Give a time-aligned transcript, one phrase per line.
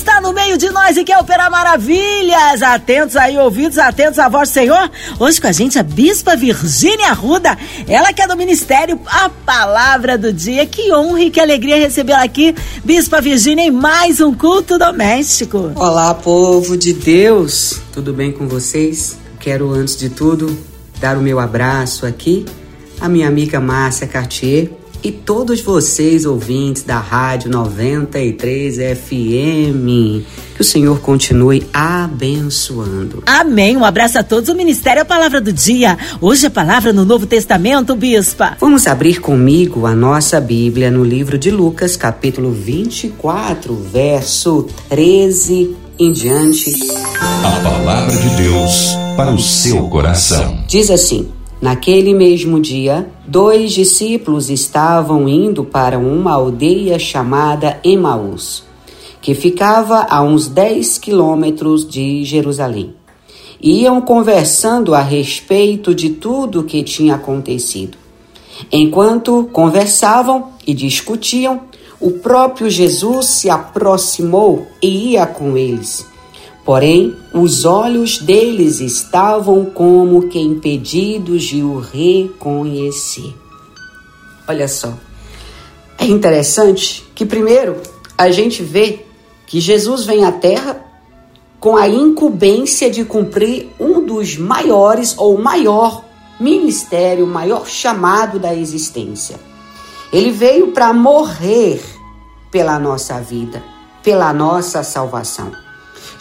[0.00, 2.62] Está no meio de nós e quer operar maravilhas.
[2.62, 4.90] Atentos aí, ouvidos, atentos à voz do Senhor.
[5.18, 7.54] Hoje com a gente a Bispa Virgínia Arruda,
[7.86, 10.64] ela que é do Ministério A Palavra do Dia.
[10.64, 15.70] Que honra e que alegria recebê-la aqui, Bispa Virgínia, em mais um culto doméstico.
[15.74, 19.18] Olá, povo de Deus, tudo bem com vocês?
[19.38, 20.58] Quero, antes de tudo,
[20.98, 22.46] dar o meu abraço aqui
[22.98, 30.24] à minha amiga Márcia Cartier e todos vocês ouvintes da Rádio 93 FM.
[30.54, 33.22] Que o Senhor continue abençoando.
[33.24, 33.76] Amém.
[33.76, 34.50] Um abraço a todos.
[34.50, 35.96] O Ministério é a Palavra do Dia.
[36.20, 38.56] Hoje a palavra no Novo Testamento, Bispa.
[38.60, 46.12] Vamos abrir comigo a nossa Bíblia no livro de Lucas, capítulo 24, verso 13 em
[46.12, 46.74] diante.
[47.18, 50.64] A palavra de Deus para o seu coração.
[50.66, 51.28] Diz assim:
[51.60, 58.64] Naquele mesmo dia, dois discípulos estavam indo para uma aldeia chamada Emaús,
[59.20, 62.94] que ficava a uns 10 quilômetros de Jerusalém.
[63.62, 67.98] Iam conversando a respeito de tudo o que tinha acontecido.
[68.72, 71.60] Enquanto conversavam e discutiam,
[72.00, 76.09] o próprio Jesus se aproximou e ia com eles.
[76.64, 83.34] Porém, os olhos deles estavam como que impedidos de o reconhecer.
[84.46, 84.92] Olha só.
[85.98, 87.76] É interessante que, primeiro,
[88.16, 89.04] a gente vê
[89.46, 90.84] que Jesus vem à Terra
[91.58, 96.04] com a incumbência de cumprir um dos maiores ou maior
[96.38, 99.38] ministério, maior chamado da existência.
[100.12, 101.82] Ele veio para morrer
[102.50, 103.62] pela nossa vida,
[104.02, 105.52] pela nossa salvação.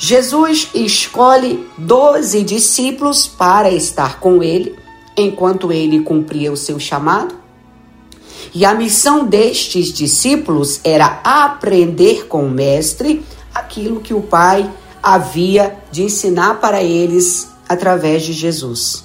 [0.02, 4.74] Jesus escolhe doze discípulos para estar com ele
[5.16, 7.36] enquanto ele cumpria o seu chamado.
[8.54, 14.72] E a missão destes discípulos era aprender com o Mestre aquilo que o Pai
[15.04, 19.04] havia de ensinar para eles através de Jesus.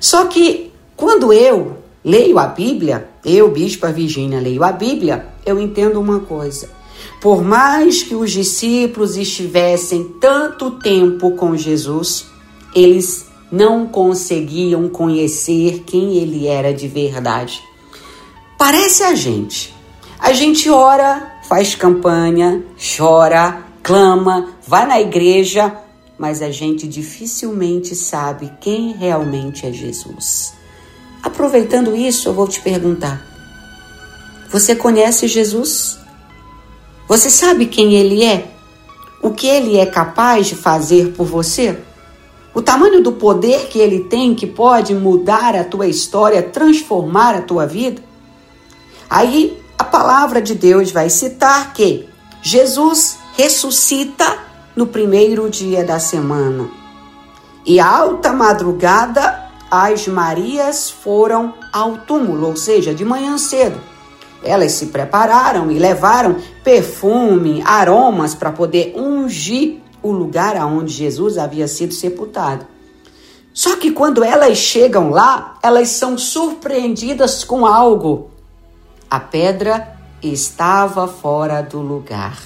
[0.00, 6.00] Só que quando eu leio a Bíblia, eu, Bispa Virgínia, leio a Bíblia, eu entendo
[6.00, 6.81] uma coisa.
[7.22, 12.26] Por mais que os discípulos estivessem tanto tempo com Jesus,
[12.74, 17.62] eles não conseguiam conhecer quem ele era de verdade.
[18.58, 19.72] Parece a gente.
[20.18, 22.64] A gente ora, faz campanha,
[22.96, 25.76] chora, clama, vai na igreja,
[26.18, 30.54] mas a gente dificilmente sabe quem realmente é Jesus.
[31.22, 33.24] Aproveitando isso, eu vou te perguntar:
[34.50, 36.01] você conhece Jesus?
[37.08, 38.48] Você sabe quem ele é?
[39.20, 41.78] O que ele é capaz de fazer por você?
[42.54, 47.42] O tamanho do poder que ele tem que pode mudar a tua história, transformar a
[47.42, 48.02] tua vida?
[49.08, 52.08] Aí a palavra de Deus vai citar que
[52.40, 54.38] Jesus ressuscita
[54.76, 56.68] no primeiro dia da semana.
[57.64, 63.91] E alta madrugada, as Marias foram ao túmulo, ou seja, de manhã cedo
[64.44, 71.68] elas se prepararam e levaram perfume, aromas para poder ungir o lugar aonde Jesus havia
[71.68, 72.66] sido sepultado.
[73.54, 78.30] Só que quando elas chegam lá, elas são surpreendidas com algo.
[79.10, 82.38] A pedra estava fora do lugar.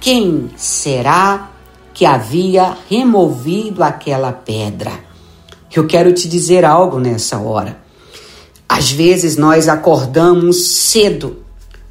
[0.00, 1.50] Quem será
[1.92, 4.92] que havia removido aquela pedra?
[5.72, 7.78] Eu quero te dizer algo nessa hora.
[8.70, 11.42] Às vezes nós acordamos cedo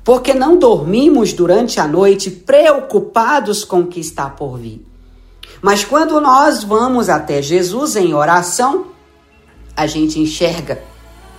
[0.02, 4.88] porque não dormimos durante a noite preocupados com o que está por vir.
[5.62, 8.86] Mas quando nós vamos até Jesus em oração,
[9.76, 10.82] a gente enxerga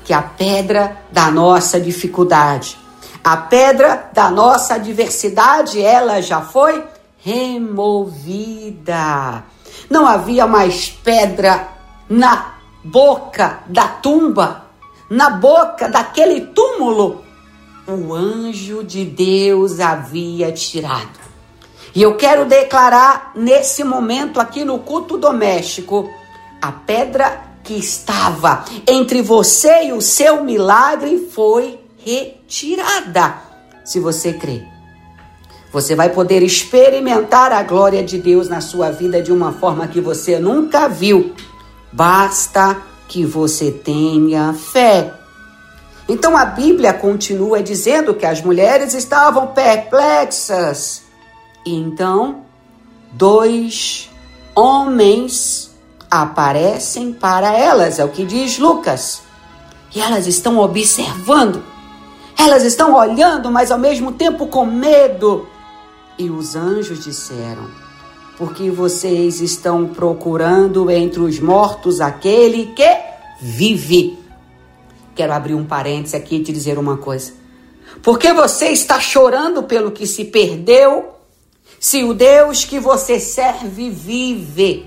[0.05, 2.77] que a pedra da nossa dificuldade,
[3.25, 6.85] a pedra da nossa adversidade, ela já foi
[7.17, 8.63] removida.
[9.89, 11.67] Não havia mais pedra
[12.11, 14.69] na boca da tumba
[15.11, 17.25] na boca daquele túmulo,
[17.85, 21.19] o anjo de Deus havia tirado.
[21.93, 26.09] E eu quero declarar nesse momento aqui no culto doméstico
[26.63, 33.35] a pedra que estava entre você e o seu milagre foi retirada.
[33.85, 34.63] Se você crê,
[35.73, 40.01] você vai poder experimentar a glória de Deus na sua vida de uma forma que
[40.01, 41.35] você nunca viu.
[41.93, 45.13] Basta que você tenha fé.
[46.09, 51.03] Então a Bíblia continua dizendo que as mulheres estavam perplexas.
[51.67, 52.45] Então,
[53.11, 54.09] dois
[54.55, 55.73] homens
[56.09, 59.23] aparecem para elas, é o que diz Lucas.
[59.93, 61.65] E elas estão observando,
[62.39, 65.49] elas estão olhando, mas ao mesmo tempo com medo.
[66.17, 67.69] E os anjos disseram:
[68.41, 72.89] Porque vocês estão procurando entre os mortos aquele que
[73.39, 74.19] vive.
[75.15, 77.35] Quero abrir um parênteses aqui e te dizer uma coisa.
[78.03, 81.11] Porque você está chorando pelo que se perdeu,
[81.79, 84.87] se o Deus que você serve vive.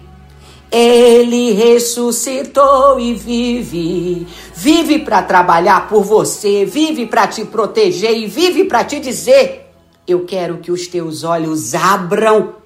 [0.71, 4.25] Ele ressuscitou e vive.
[4.55, 9.69] Vive para trabalhar por você, vive para te proteger e vive para te dizer:
[10.07, 12.62] Eu quero que os teus olhos abram,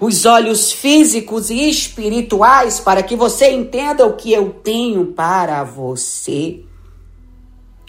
[0.00, 6.64] os olhos físicos e espirituais, para que você entenda o que eu tenho para você.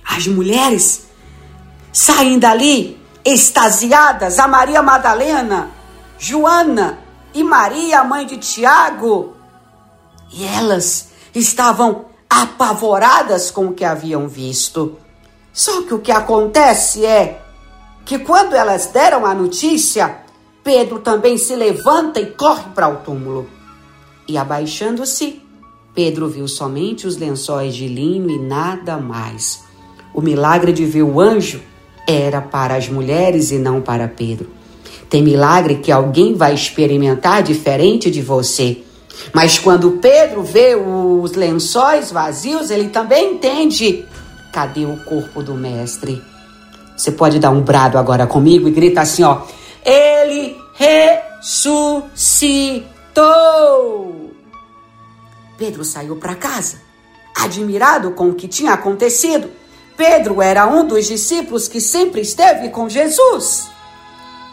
[0.04, 1.08] As mulheres
[1.92, 5.72] saem dali extasiadas, a Maria Madalena,
[6.20, 7.00] Joana
[7.34, 9.36] e Maria, mãe de Tiago,
[10.32, 14.98] e elas estavam apavoradas com o que haviam visto.
[15.52, 17.42] Só que o que acontece é
[18.04, 20.25] que quando elas deram a notícia,
[20.66, 23.48] Pedro também se levanta e corre para o túmulo.
[24.28, 25.40] E abaixando-se,
[25.94, 29.64] Pedro viu somente os lençóis de linho e nada mais.
[30.12, 31.62] O milagre de ver o anjo
[32.08, 34.50] era para as mulheres e não para Pedro.
[35.08, 38.82] Tem milagre que alguém vai experimentar diferente de você.
[39.32, 44.04] Mas quando Pedro vê os lençóis vazios, ele também entende:
[44.52, 46.20] cadê o corpo do mestre?
[46.98, 49.44] Você pode dar um brado agora comigo e grita assim, ó:
[49.86, 52.06] Ele ressuscitou.
[55.58, 56.82] Pedro saiu para casa,
[57.36, 59.50] admirado com o que tinha acontecido.
[59.96, 63.70] Pedro era um dos discípulos que sempre esteve com Jesus.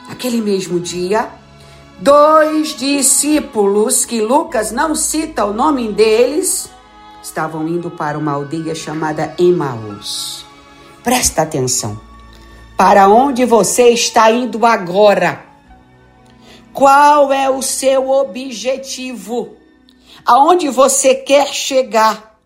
[0.09, 1.29] Aquele mesmo dia,
[1.99, 6.71] dois discípulos, que Lucas não cita o nome deles,
[7.23, 10.45] estavam indo para uma aldeia chamada Emaús.
[11.03, 12.12] Presta atenção.
[12.77, 15.45] Para onde você está indo agora?
[16.73, 19.57] Qual é o seu objetivo?
[20.25, 22.39] Aonde você quer chegar?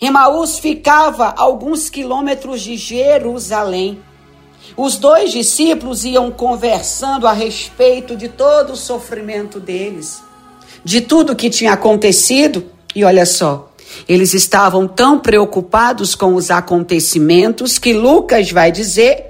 [0.00, 4.00] Emaús ficava a alguns quilômetros de Jerusalém.
[4.76, 10.22] Os dois discípulos iam conversando a respeito de todo o sofrimento deles,
[10.84, 12.64] de tudo que tinha acontecido,
[12.94, 13.72] e olha só,
[14.08, 19.27] eles estavam tão preocupados com os acontecimentos que Lucas vai dizer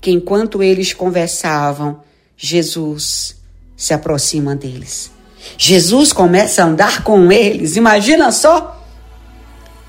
[0.00, 2.00] que enquanto eles conversavam,
[2.36, 3.36] Jesus
[3.76, 5.10] se aproxima deles.
[5.56, 7.76] Jesus começa a andar com eles.
[7.76, 8.80] Imagina só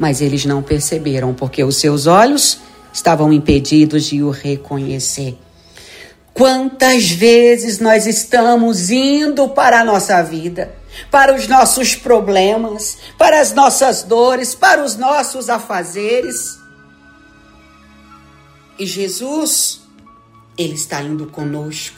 [0.02, 2.58] mas eles não perceberam, porque os seus olhos
[2.92, 5.38] estavam impedidos de o reconhecer.
[6.34, 10.74] Quantas vezes nós estamos indo para a nossa vida,
[11.12, 16.58] para os nossos problemas, para as nossas dores, para os nossos afazeres.
[18.80, 19.82] E Jesus,
[20.58, 21.98] Ele está indo conosco,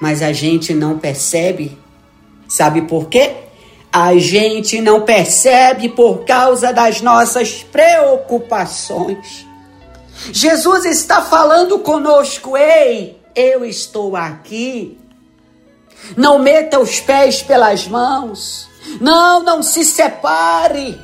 [0.00, 1.78] mas a gente não percebe.
[2.48, 3.48] Sabe por quê?
[3.92, 9.46] a gente não percebe por causa das nossas preocupações.
[10.30, 14.98] Jesus está falando conosco, ei, eu estou aqui.
[16.16, 18.68] Não meta os pés pelas mãos.
[19.00, 21.00] Não, não se separe.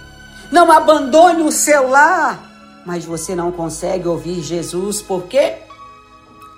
[0.50, 2.82] Não abandone o seu lar.
[2.84, 5.54] Mas você não consegue ouvir Jesus porque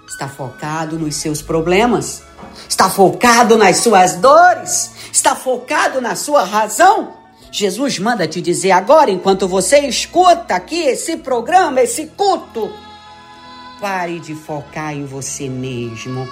[0.08, 2.22] está focado nos seus problemas,
[2.68, 7.14] está focado nas suas dores, está focado na sua razão?
[7.50, 12.70] Jesus manda te dizer agora, enquanto você escuta aqui esse programa, esse culto,
[13.80, 16.28] pare de focar em você mesmo.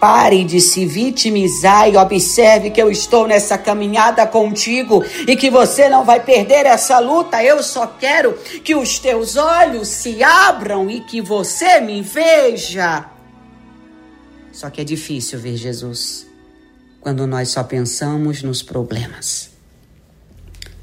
[0.00, 5.88] Pare de se vitimizar e observe que eu estou nessa caminhada contigo e que você
[5.88, 7.42] não vai perder essa luta.
[7.42, 13.06] Eu só quero que os teus olhos se abram e que você me veja.
[14.52, 16.26] Só que é difícil ver Jesus
[17.00, 19.50] quando nós só pensamos nos problemas.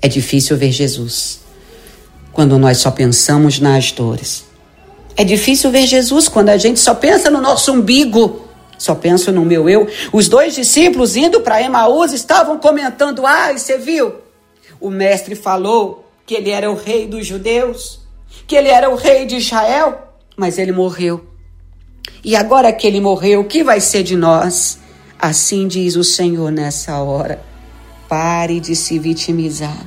[0.01, 1.41] É difícil ver Jesus
[2.31, 4.45] quando nós só pensamos nas dores.
[5.15, 8.48] É difícil ver Jesus quando a gente só pensa no nosso umbigo,
[8.79, 9.87] só pensa no meu eu.
[10.11, 14.15] Os dois discípulos indo para Emaús estavam comentando: Ah, você viu?
[14.79, 17.99] O mestre falou que ele era o rei dos judeus,
[18.47, 21.27] que ele era o rei de Israel, mas ele morreu.
[22.23, 24.79] E agora que ele morreu, o que vai ser de nós?
[25.19, 27.41] Assim diz o Senhor nessa hora.
[28.07, 29.85] Pare de se vitimizar.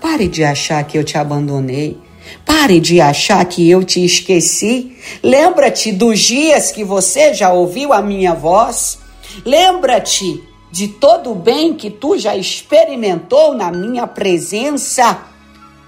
[0.00, 1.98] Pare de achar que eu te abandonei.
[2.44, 4.96] Pare de achar que eu te esqueci.
[5.22, 8.98] Lembra-te dos dias que você já ouviu a minha voz.
[9.44, 15.18] Lembra-te de todo o bem que tu já experimentou na minha presença.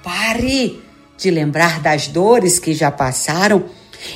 [0.03, 0.81] Pare
[1.17, 3.65] de lembrar das dores que já passaram.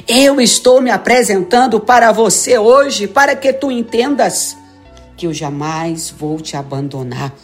[0.07, 4.57] Eu estou me apresentando para você hoje para que tu entendas
[5.17, 7.35] que eu jamais vou te abandonar.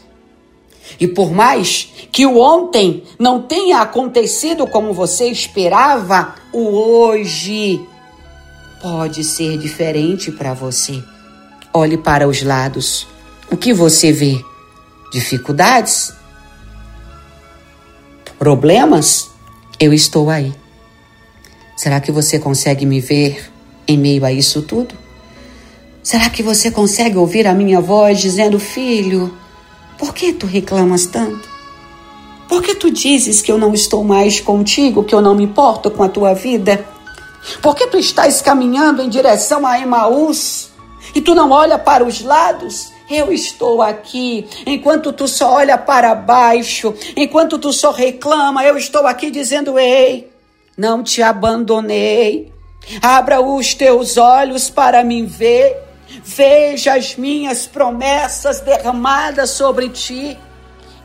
[0.98, 7.80] E por mais que o ontem não tenha acontecido como você esperava, o hoje
[8.80, 11.02] pode ser diferente para você.
[11.72, 13.06] Olhe para os lados.
[13.50, 14.42] O que você vê?
[15.12, 16.12] Dificuldades?
[18.38, 19.30] Problemas?
[19.78, 20.54] Eu estou aí.
[21.76, 23.50] Será que você consegue me ver
[23.86, 24.94] em meio a isso tudo?
[26.02, 29.36] Será que você consegue ouvir a minha voz dizendo: Filho,
[29.98, 31.48] por que tu reclamas tanto?
[32.48, 35.90] Por que tu dizes que eu não estou mais contigo, que eu não me importo
[35.90, 36.86] com a tua vida?
[37.60, 40.70] Por que tu estás caminhando em direção a Emaús
[41.14, 42.92] e tu não olha para os lados?
[43.08, 44.46] Eu estou aqui.
[44.66, 50.28] Enquanto tu só olha para baixo, enquanto tu só reclama, eu estou aqui dizendo: Ei,
[50.76, 52.52] não te abandonei.
[53.00, 55.85] Abra os teus olhos para me ver.
[56.24, 60.38] Veja as minhas promessas derramadas sobre ti.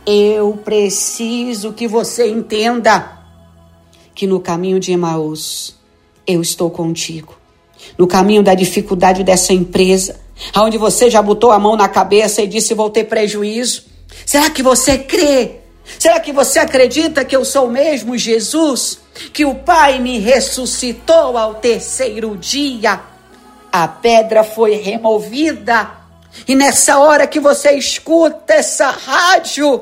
[0.06, 3.20] Eu preciso que você entenda
[4.14, 5.76] que no caminho de Emaús
[6.26, 7.36] eu estou contigo.
[7.98, 10.20] No caminho da dificuldade dessa empresa,
[10.54, 13.86] aonde você já botou a mão na cabeça e disse vou ter prejuízo.
[14.26, 15.62] Será que você crê?
[15.98, 19.00] Será que você acredita que eu sou mesmo Jesus?
[19.34, 23.11] Que o Pai me ressuscitou ao terceiro dia?
[23.72, 25.92] A pedra foi removida.
[26.48, 29.82] E nessa hora que você escuta essa rádio,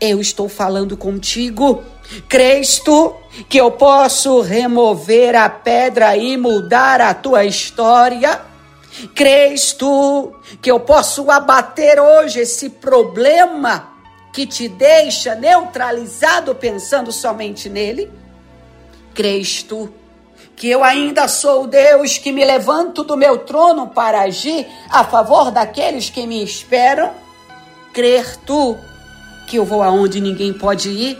[0.00, 1.82] eu estou falando contigo.
[2.28, 3.14] Crês tu
[3.48, 8.40] que eu posso remover a pedra e mudar a tua história?
[9.14, 13.88] Crês tu que eu posso abater hoje esse problema
[14.32, 18.10] que te deixa neutralizado pensando somente nele?
[19.14, 19.92] Crês tu
[20.62, 25.02] que eu ainda sou o Deus que me levanto do meu trono para agir a
[25.02, 27.10] favor daqueles que me esperam?
[27.92, 28.78] Crer tu
[29.48, 31.18] que eu vou aonde ninguém pode ir?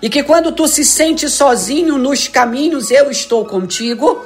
[0.00, 4.24] E que quando tu se sente sozinho nos caminhos, eu estou contigo?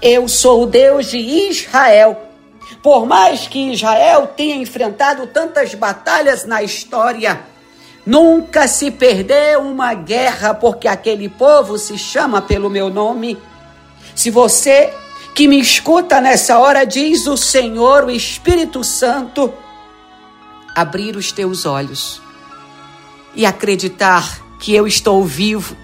[0.00, 2.18] Eu sou o Deus de Israel.
[2.82, 7.38] Por mais que Israel tenha enfrentado tantas batalhas na história,
[8.06, 13.36] nunca se perdeu uma guerra porque aquele povo se chama pelo meu nome.
[14.14, 14.92] Se você
[15.34, 19.52] que me escuta nessa hora diz o Senhor, o Espírito Santo,
[20.74, 22.20] abrir os teus olhos
[23.34, 25.76] e acreditar que eu estou vivo,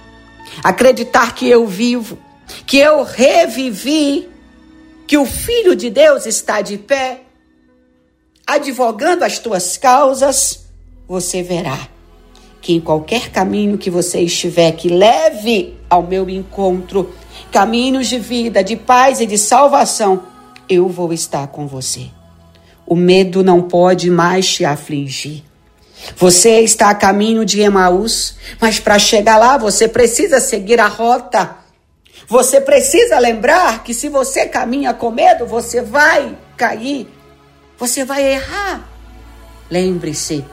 [0.63, 2.19] acreditar que eu vivo,
[2.67, 4.29] que eu revivi,
[5.07, 7.23] que o Filho de Deus está de pé,
[8.47, 10.67] advogando as tuas causas,
[11.09, 11.89] você verá
[12.67, 17.15] que em qualquer caminho que você estiver que leve ao meu encontro,
[17.51, 20.23] caminhos de vida, de paz e de salvação,
[20.69, 22.11] eu vou estar com você.
[22.87, 25.43] O medo não pode mais te afligir.
[26.17, 31.57] Você está a caminho de Emaús, mas para chegar lá você precisa seguir a rota.
[32.29, 37.09] Você precisa lembrar que se você caminha com medo, você vai cair,
[37.79, 38.89] você vai errar.
[39.71, 40.45] Lembre-se,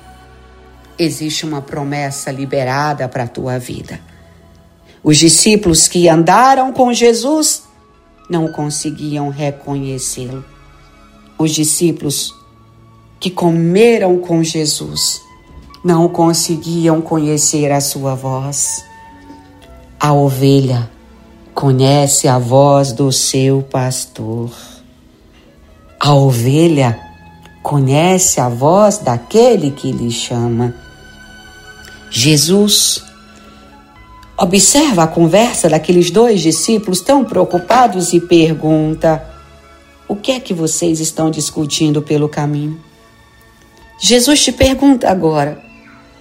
[0.97, 3.99] existe uma promessa liberada para a tua vida.
[5.03, 7.63] Os discípulos que andaram com Jesus
[8.29, 10.45] não conseguiam reconhecê-lo.
[11.37, 12.33] Os discípulos
[13.19, 15.21] que comeram com Jesus
[15.83, 18.85] não conseguiam conhecer a sua voz.
[19.99, 20.89] A ovelha
[21.53, 24.51] conhece a voz do seu pastor.
[25.99, 26.97] A ovelha
[27.61, 30.73] conhece a voz daquele que lhe chama.
[32.09, 33.03] Jesus
[34.37, 39.23] observa a conversa daqueles dois discípulos tão preocupados e pergunta:
[40.07, 42.79] O que é que vocês estão discutindo pelo caminho?
[43.99, 45.61] Jesus te pergunta agora: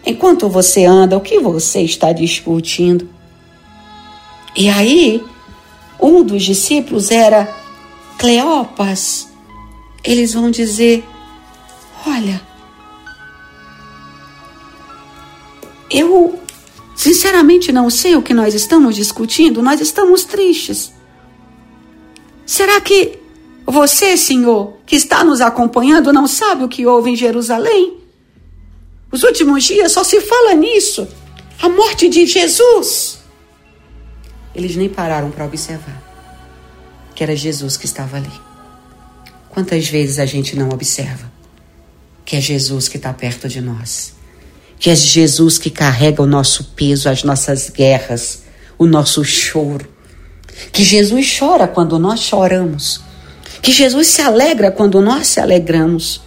[0.04, 3.09] Enquanto você anda, o que você está discutindo?
[4.54, 5.25] E aí,
[6.00, 7.49] um dos discípulos era
[8.19, 9.28] Cleopas.
[10.04, 11.04] Eles vão dizer:
[12.07, 12.40] Olha,
[15.88, 16.38] eu
[17.02, 20.92] sinceramente não sei o que nós estamos discutindo, nós estamos tristes.
[22.47, 23.18] Será que
[23.66, 27.99] você, Senhor, que está nos acompanhando, não sabe o que houve em Jerusalém?
[29.11, 31.09] Os últimos dias só se fala nisso.
[31.61, 33.18] A morte de Jesus.
[34.54, 36.02] Eles nem pararam para observar
[37.14, 38.32] que era Jesus que estava ali.
[39.49, 41.30] Quantas vezes a gente não observa
[42.25, 44.14] que é Jesus que está perto de nós,
[44.82, 48.42] que é Jesus que carrega o nosso peso, as nossas guerras,
[48.76, 49.88] o nosso choro.
[50.72, 53.00] Que Jesus chora quando nós choramos.
[53.62, 56.20] Que Jesus se alegra quando nós se alegramos.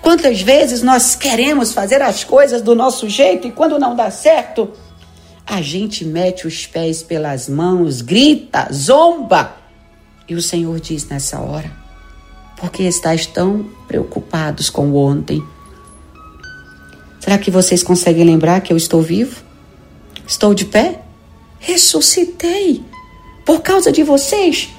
[0.00, 4.70] Quantas vezes nós queremos fazer as coisas do nosso jeito e quando não dá certo,
[5.44, 9.56] a gente mete os pés pelas mãos, grita, zomba.
[10.28, 11.72] E o Senhor diz nessa hora:
[12.60, 15.42] por que estáis tão preocupados com o ontem?
[17.28, 19.42] Será que vocês conseguem lembrar que eu estou vivo?
[20.26, 21.02] Estou de pé?
[21.58, 22.82] Ressuscitei
[23.44, 24.70] por causa de vocês.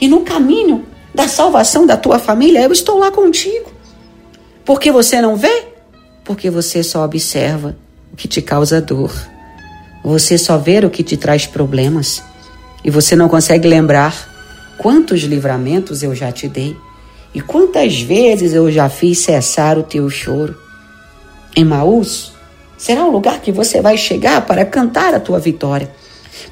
[0.00, 3.70] E no caminho da salvação da tua família, eu estou lá contigo.
[4.64, 5.66] Por que você não vê?
[6.24, 7.76] Porque você só observa
[8.12, 9.14] o que te causa dor.
[10.02, 12.20] Você só vê o que te traz problemas.
[12.84, 16.76] E você não consegue lembrar quantos livramentos eu já te dei
[17.32, 20.71] e quantas vezes eu já fiz cessar o teu choro.
[21.64, 22.32] Maús
[22.78, 25.90] será o lugar que você vai chegar para cantar a tua vitória.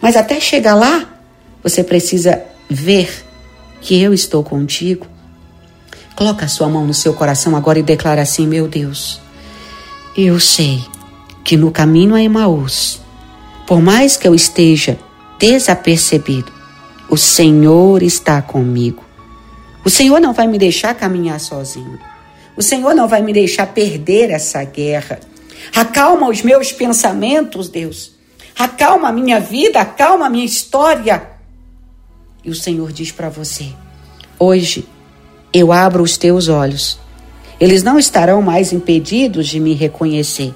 [0.00, 1.08] Mas até chegar lá,
[1.62, 3.24] você precisa ver
[3.80, 5.06] que eu estou contigo.
[6.14, 9.20] Coloca a sua mão no seu coração agora e declara assim: Meu Deus,
[10.16, 10.84] eu sei
[11.42, 13.00] que no caminho a Emaús,
[13.66, 14.98] por mais que eu esteja
[15.38, 16.52] desapercebido,
[17.08, 19.02] o Senhor está comigo.
[19.84, 21.98] O Senhor não vai me deixar caminhar sozinho.
[22.56, 25.20] O Senhor não vai me deixar perder essa guerra.
[25.74, 28.12] Acalma os meus pensamentos, Deus.
[28.58, 31.22] Acalma a minha vida, acalma a minha história.
[32.44, 33.66] E o Senhor diz para você:
[34.38, 34.86] hoje
[35.52, 36.98] eu abro os teus olhos.
[37.58, 40.54] Eles não estarão mais impedidos de me reconhecer.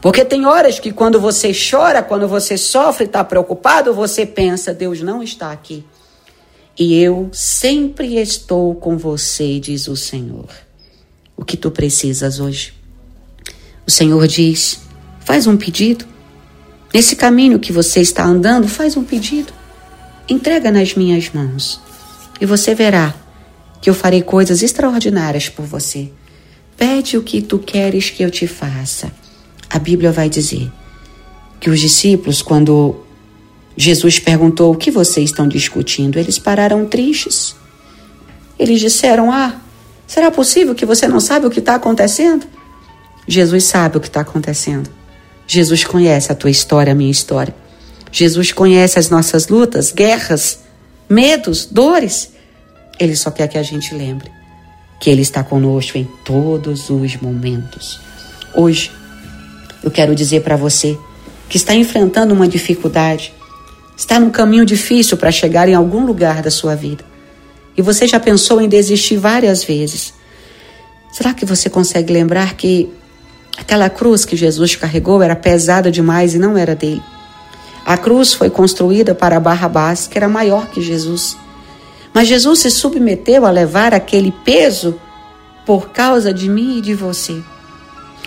[0.00, 5.02] Porque tem horas que quando você chora, quando você sofre, está preocupado, você pensa: Deus
[5.02, 5.84] não está aqui.
[6.78, 10.48] E eu sempre estou com você, diz o Senhor.
[11.40, 12.74] O que tu precisas hoje?
[13.86, 14.82] O Senhor diz:
[15.20, 16.04] faz um pedido.
[16.92, 19.50] Nesse caminho que você está andando, faz um pedido.
[20.28, 21.80] Entrega nas minhas mãos.
[22.38, 23.14] E você verá
[23.80, 26.10] que eu farei coisas extraordinárias por você.
[26.76, 29.10] Pede o que tu queres que eu te faça.
[29.70, 30.70] A Bíblia vai dizer
[31.58, 33.00] que os discípulos, quando
[33.74, 36.18] Jesus perguntou: O que vocês estão discutindo?
[36.18, 37.56] Eles pararam tristes.
[38.58, 39.58] Eles disseram: Ah,
[40.10, 42.44] será possível que você não sabe o que está acontecendo?
[43.28, 44.90] Jesus sabe o que está acontecendo.
[45.46, 47.54] Jesus conhece a tua história, a minha história.
[48.10, 50.62] Jesus conhece as nossas lutas, guerras,
[51.08, 52.32] medos, dores.
[52.98, 54.28] Ele só quer que a gente lembre
[54.98, 58.00] que Ele está conosco em todos os momentos.
[58.52, 58.90] Hoje,
[59.80, 60.98] eu quero dizer para você
[61.48, 63.32] que está enfrentando uma dificuldade,
[63.96, 67.09] está num caminho difícil para chegar em algum lugar da sua vida.
[67.76, 70.12] E você já pensou em desistir várias vezes.
[71.12, 72.88] Será que você consegue lembrar que
[73.56, 77.02] aquela cruz que Jesus carregou era pesada demais e não era dele?
[77.84, 81.36] A cruz foi construída para Barrabás, que era maior que Jesus.
[82.12, 85.00] Mas Jesus se submeteu a levar aquele peso
[85.64, 87.42] por causa de mim e de você.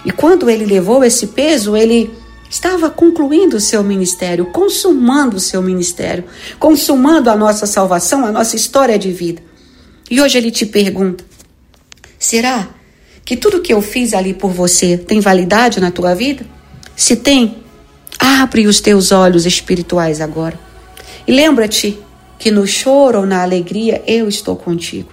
[0.06, 2.12] E quando ele levou esse peso, ele
[2.54, 6.24] estava concluindo o seu ministério, consumando o seu ministério,
[6.60, 9.42] consumando a nossa salvação, a nossa história de vida.
[10.10, 11.26] E hoje ele te pergunta:
[12.20, 12.70] será
[13.26, 16.46] que tudo que eu fiz ali por você tem validade na tua vida?
[16.96, 17.58] Se tem,
[18.20, 20.60] abre os teus olhos espirituais agora.
[21.28, 21.98] E lembra-te
[22.38, 25.12] que no choro ou na alegria eu estou contigo.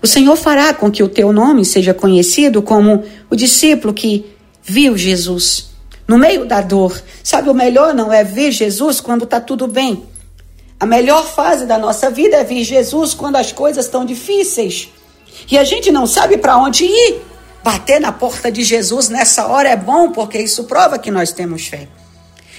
[0.00, 4.24] O Senhor fará com que o teu nome seja conhecido como o discípulo que
[4.64, 5.71] viu Jesus
[6.12, 7.02] no meio da dor.
[7.24, 10.06] Sabe, o melhor não é ver Jesus quando está tudo bem.
[10.78, 14.90] A melhor fase da nossa vida é ver Jesus quando as coisas estão difíceis.
[15.50, 17.22] E a gente não sabe para onde ir.
[17.64, 21.66] Bater na porta de Jesus nessa hora é bom, porque isso prova que nós temos
[21.66, 21.88] fé.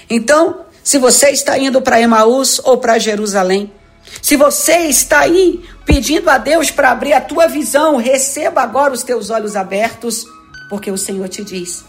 [0.10, 3.72] Então, se você está indo para Emaús ou para Jerusalém,
[4.20, 9.04] se você está aí pedindo a Deus para abrir a tua visão, receba agora os
[9.04, 10.26] teus olhos abertos,
[10.72, 11.86] porque o Senhor te diz: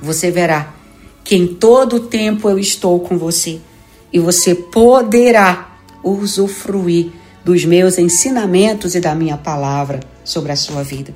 [0.00, 0.77] você verá
[1.28, 3.60] que em todo tempo eu estou com você
[4.10, 7.10] e você poderá usufruir
[7.44, 11.14] dos meus ensinamentos e da minha palavra sobre a sua vida.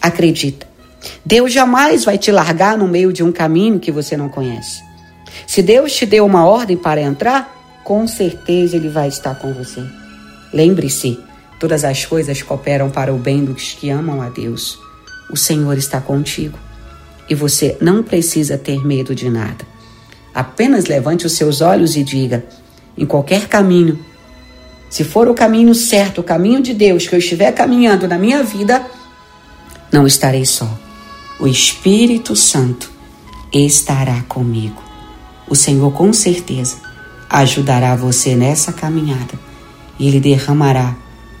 [0.00, 0.64] Acredita,
[1.26, 4.80] Deus jamais vai te largar no meio de um caminho que você não conhece.
[5.44, 9.82] Se Deus te deu uma ordem para entrar, com certeza Ele vai estar com você.
[10.54, 11.18] Lembre-se,
[11.58, 14.78] todas as coisas cooperam para o bem dos que amam a Deus.
[15.32, 16.56] O Senhor está contigo
[17.28, 19.66] e você não precisa ter medo de nada.
[20.34, 22.44] Apenas levante os seus olhos e diga:
[22.96, 23.98] em qualquer caminho,
[24.88, 28.42] se for o caminho certo, o caminho de Deus que eu estiver caminhando na minha
[28.42, 28.84] vida,
[29.90, 30.78] não estarei só.
[31.40, 32.92] o Espírito Santo
[33.52, 34.80] estará comigo.
[35.48, 36.76] O Senhor com certeza
[37.28, 39.34] ajudará você nessa caminhada
[39.98, 40.94] e Ele derramará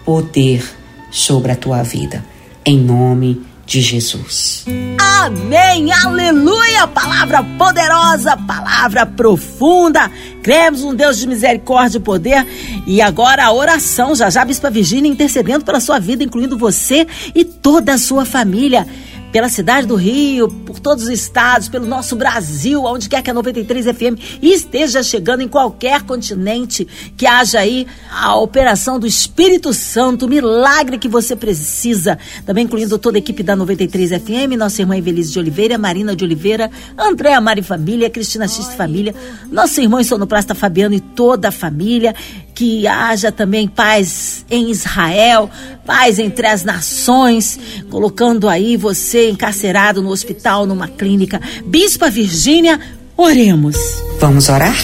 [0.04, 0.64] poder
[1.10, 2.24] sobre a tua vida.
[2.64, 4.64] Em nome de Jesus.
[4.98, 6.86] Amém, aleluia!
[6.86, 10.10] Palavra poderosa, palavra profunda.
[10.42, 12.46] Cremos um Deus de misericórdia e poder.
[12.86, 17.44] E agora a oração, já já, Bispa Virgínia intercedendo pela sua vida, incluindo você e
[17.44, 18.86] toda a sua família
[19.32, 23.34] pela cidade do Rio, por todos os estados, pelo nosso Brasil, onde quer que a
[23.34, 30.26] 93 FM esteja chegando em qualquer continente, que haja aí a operação do Espírito Santo,
[30.26, 32.18] o milagre que você precisa.
[32.44, 36.24] Também incluindo toda a equipe da 93 FM, nossa irmã Evelise de Oliveira, Marina de
[36.24, 39.14] Oliveira, Andréa Mari Família, Cristina X Família,
[39.50, 42.14] nosso irmão Sonoplasta Fabiano e toda a família
[42.62, 45.50] que haja também paz em Israel,
[45.84, 47.58] paz entre as nações,
[47.90, 51.40] colocando aí você encarcerado no hospital, numa clínica.
[51.66, 52.78] Bispa Virgínia,
[53.16, 53.74] oremos.
[54.20, 54.76] Vamos orar?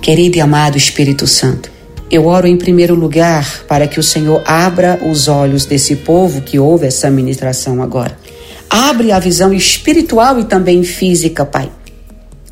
[0.00, 1.68] Querido e amado Espírito Santo,
[2.08, 6.60] eu oro em primeiro lugar para que o Senhor abra os olhos desse povo que
[6.60, 8.16] ouve essa ministração agora.
[8.70, 11.72] Abre a visão espiritual e também física, Pai.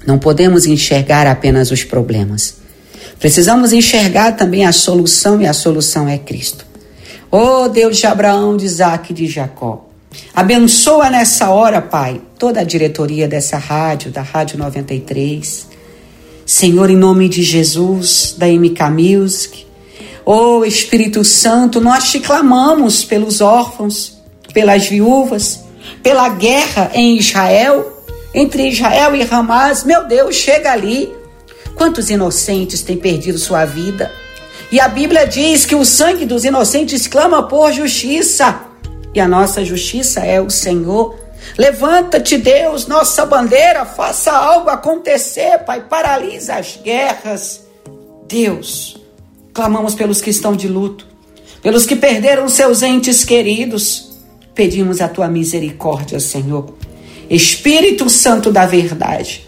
[0.05, 2.64] Não podemos enxergar apenas os problemas
[3.19, 6.67] Precisamos enxergar também a solução e a solução é Cristo.
[7.31, 9.89] Oh Deus de Abraão, de Isaac e de Jacó.
[10.35, 15.67] Abençoa nessa hora, Pai, toda a diretoria dessa rádio, da Rádio 93.
[16.47, 19.67] Senhor, em nome de Jesus, da MK Music.
[20.25, 24.19] Oh Espírito Santo, nós te clamamos pelos órfãos,
[24.53, 25.61] pelas viúvas,
[26.03, 28.03] pela guerra em Israel,
[28.35, 29.85] entre Israel e Hamas.
[29.85, 31.13] Meu Deus, chega ali
[31.75, 34.13] Quantos inocentes têm perdido sua vida?
[34.71, 38.61] E a Bíblia diz que o sangue dos inocentes clama por justiça.
[39.15, 41.17] E a nossa justiça é o Senhor.
[41.59, 47.63] Levanta-te, Deus, nossa bandeira, faça algo acontecer, Pai, paralisa as guerras.
[48.27, 48.97] Deus,
[49.53, 51.07] clamamos pelos que estão de luto,
[51.63, 54.19] pelos que perderam seus entes queridos.
[54.55, 56.75] Pedimos a tua misericórdia, Senhor.
[57.29, 59.44] Espírito Santo da verdade,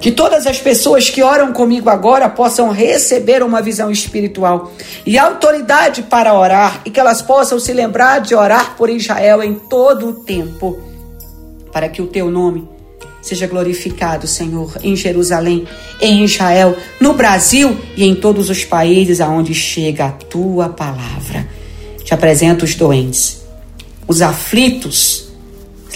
[0.00, 4.72] que todas as pessoas que oram comigo agora possam receber uma visão espiritual
[5.04, 9.54] e autoridade para orar e que elas possam se lembrar de orar por Israel em
[9.54, 10.78] todo o tempo,
[11.72, 12.68] para que o teu nome
[13.20, 15.66] seja glorificado, Senhor, em Jerusalém,
[16.00, 21.46] em Israel, no Brasil e em todos os países aonde chega a tua palavra.
[22.04, 23.42] Te apresento os doentes,
[24.06, 25.26] os aflitos.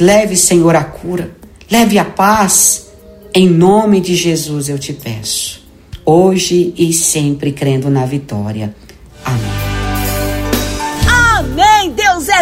[0.00, 1.30] Leve, Senhor, a cura,
[1.70, 2.91] leve a paz
[3.34, 5.62] em nome de Jesus eu te peço,
[6.04, 8.74] hoje e sempre crendo na vitória.
[9.24, 9.61] Amém.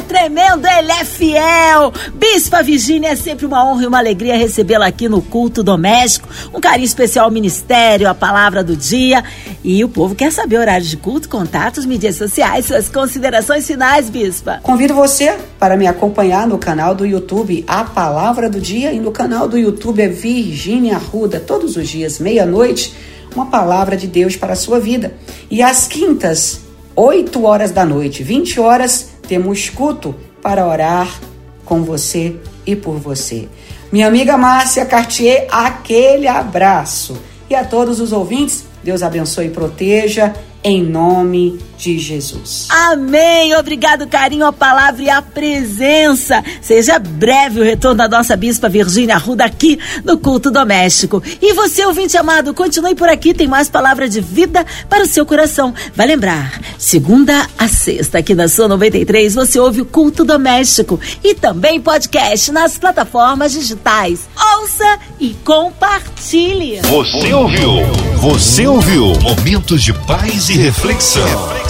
[0.03, 1.93] Tremendo, Ele é fiel.
[2.15, 6.29] Bispa Virgínia, é sempre uma honra e uma alegria recebê-la aqui no culto doméstico.
[6.55, 9.23] Um carinho especial ao ministério, a palavra do dia.
[9.63, 14.61] E o povo quer saber horários de culto, contatos, mídias sociais, suas considerações finais, Bispa.
[14.63, 19.11] Convido você para me acompanhar no canal do YouTube A Palavra do Dia e no
[19.11, 22.95] canal do YouTube é Virgínia Arruda, todos os dias, meia-noite,
[23.35, 25.15] uma palavra de Deus para a sua vida.
[25.51, 26.61] E às quintas,
[26.97, 30.13] 8 horas da noite, 20 horas, temos culto
[30.43, 31.21] para orar
[31.65, 32.35] com você
[32.67, 33.49] e por você.
[33.93, 37.17] Minha amiga Márcia Cartier, aquele abraço.
[37.49, 42.67] E a todos os ouvintes, Deus abençoe e proteja em nome de Jesus.
[42.69, 43.55] Amém.
[43.57, 46.45] Obrigado, carinho, a palavra e a presença.
[46.61, 51.23] Seja breve o retorno da nossa bispa Virgínia Arruda aqui no culto doméstico.
[51.41, 55.25] E você, ouvinte amado, continue por aqui, tem mais palavra de vida para o seu
[55.25, 55.75] coração.
[55.95, 61.35] Vai lembrar, segunda a sexta aqui na sua 93, você ouve o culto doméstico e
[61.35, 64.29] também podcast nas plataformas digitais.
[64.59, 66.81] Ouça e compartilhe.
[66.83, 67.71] Você ouviu?
[68.17, 69.13] Você ouviu?
[69.21, 71.25] Momentos de paz e reflexão.
[71.25, 71.70] reflexão.